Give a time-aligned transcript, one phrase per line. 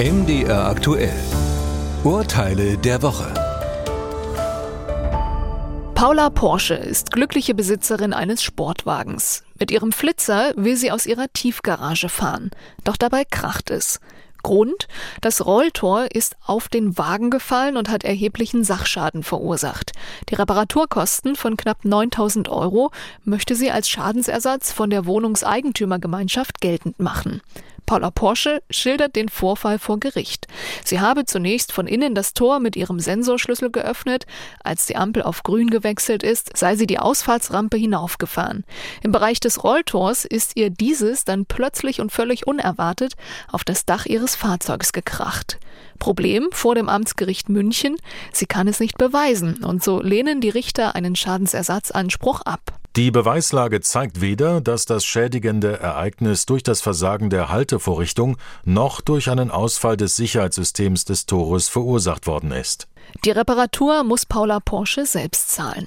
[0.00, 1.12] MDR aktuell.
[2.04, 3.34] Urteile der Woche.
[5.94, 9.44] Paula Porsche ist glückliche Besitzerin eines Sportwagens.
[9.58, 12.50] Mit ihrem Flitzer will sie aus ihrer Tiefgarage fahren.
[12.82, 14.00] Doch dabei kracht es.
[14.42, 14.88] Grund?
[15.20, 19.92] Das Rolltor ist auf den Wagen gefallen und hat erheblichen Sachschaden verursacht.
[20.30, 22.90] Die Reparaturkosten von knapp 9000 Euro
[23.24, 27.42] möchte sie als Schadensersatz von der Wohnungseigentümergemeinschaft geltend machen.
[27.90, 30.46] Paula Porsche schildert den Vorfall vor Gericht.
[30.84, 34.26] Sie habe zunächst von innen das Tor mit ihrem Sensorschlüssel geöffnet.
[34.62, 38.62] Als die Ampel auf grün gewechselt ist, sei sie die Ausfahrtsrampe hinaufgefahren.
[39.02, 43.14] Im Bereich des Rolltors ist ihr dieses dann plötzlich und völlig unerwartet
[43.50, 45.58] auf das Dach ihres Fahrzeugs gekracht.
[45.98, 47.96] Problem vor dem Amtsgericht München,
[48.32, 52.79] sie kann es nicht beweisen und so lehnen die Richter einen Schadensersatzanspruch ab.
[52.96, 59.30] Die Beweislage zeigt weder, dass das schädigende Ereignis durch das Versagen der Haltevorrichtung noch durch
[59.30, 62.88] einen Ausfall des Sicherheitssystems des Tores verursacht worden ist.
[63.24, 65.86] Die Reparatur muss Paula Porsche selbst zahlen.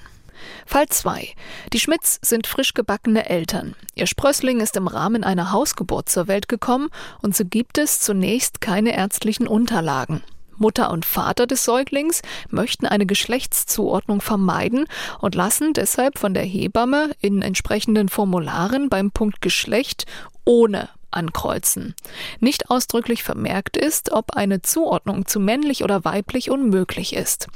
[0.66, 1.28] Fall 2.
[1.74, 3.76] Die Schmidts sind frisch gebackene Eltern.
[3.96, 6.90] Ihr Sprössling ist im Rahmen einer Hausgeburt zur Welt gekommen
[7.22, 10.24] und so gibt es zunächst keine ärztlichen Unterlagen.
[10.58, 14.86] Mutter und Vater des Säuglings möchten eine Geschlechtszuordnung vermeiden
[15.20, 20.06] und lassen deshalb von der Hebamme in entsprechenden Formularen beim Punkt Geschlecht
[20.46, 21.96] ohne ankreuzen.
[22.40, 27.48] Nicht ausdrücklich vermerkt ist, ob eine Zuordnung zu männlich oder weiblich unmöglich ist.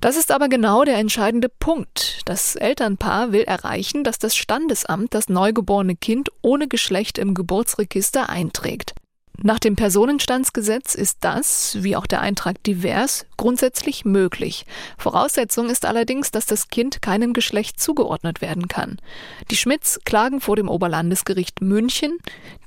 [0.00, 2.20] Das ist aber genau der entscheidende Punkt.
[2.26, 8.94] Das Elternpaar will erreichen, dass das Standesamt das neugeborene Kind ohne Geschlecht im Geburtsregister einträgt.
[9.40, 14.66] Nach dem Personenstandsgesetz ist das, wie auch der Eintrag divers, grundsätzlich möglich.
[14.98, 18.98] Voraussetzung ist allerdings, dass das Kind keinem Geschlecht zugeordnet werden kann.
[19.52, 22.18] Die Schmidts klagen vor dem Oberlandesgericht München.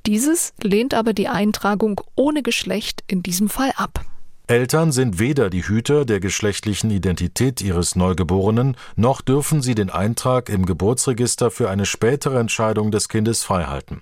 [0.06, 4.06] Dieses lehnt aber die Eintragung ohne Geschlecht in diesem Fall ab.
[4.48, 10.48] Eltern sind weder die Hüter der geschlechtlichen Identität ihres Neugeborenen, noch dürfen sie den Eintrag
[10.48, 14.02] im Geburtsregister für eine spätere Entscheidung des Kindes freihalten.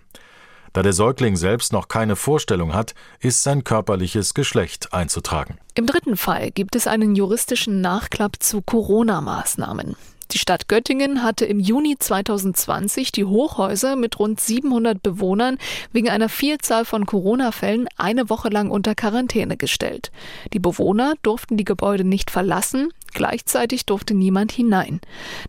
[0.74, 5.58] Da der Säugling selbst noch keine Vorstellung hat, ist sein körperliches Geschlecht einzutragen.
[5.80, 9.96] Im dritten Fall gibt es einen juristischen Nachklapp zu Corona-Maßnahmen.
[10.32, 15.58] Die Stadt Göttingen hatte im Juni 2020 die Hochhäuser mit rund 700 Bewohnern
[15.94, 20.12] wegen einer Vielzahl von Corona-Fällen eine Woche lang unter Quarantäne gestellt.
[20.52, 25.00] Die Bewohner durften die Gebäude nicht verlassen, gleichzeitig durfte niemand hinein.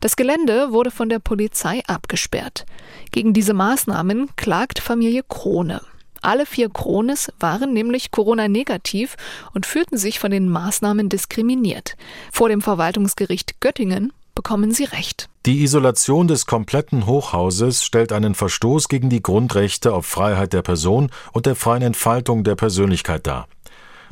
[0.00, 2.66] Das Gelände wurde von der Polizei abgesperrt.
[3.10, 5.80] Gegen diese Maßnahmen klagt Familie Krone.
[6.22, 9.16] Alle vier Krones waren nämlich Corona-negativ
[9.54, 11.97] und fühlten sich von den Maßnahmen diskriminiert.
[12.31, 15.28] Vor dem Verwaltungsgericht Göttingen bekommen sie Recht.
[15.47, 21.10] Die Isolation des kompletten Hochhauses stellt einen Verstoß gegen die Grundrechte auf Freiheit der Person
[21.32, 23.48] und der freien Entfaltung der Persönlichkeit dar.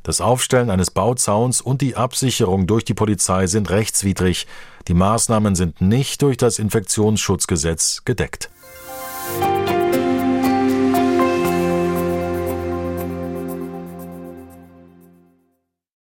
[0.03, 4.47] Das Aufstellen eines Bauzauns und die Absicherung durch die Polizei sind rechtswidrig.
[4.87, 8.49] Die Maßnahmen sind nicht durch das Infektionsschutzgesetz gedeckt.